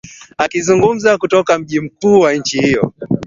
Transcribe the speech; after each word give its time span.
akizungumza 0.37 1.17
kutoka 1.17 1.59
mji 1.59 1.79
mkuu 1.81 2.19
wa 2.19 2.33
nchi 2.33 2.61
hiyo 2.61 2.93